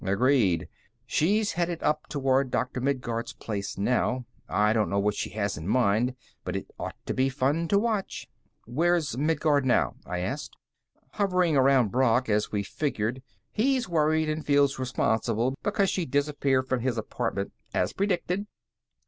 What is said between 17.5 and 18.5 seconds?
as predicted."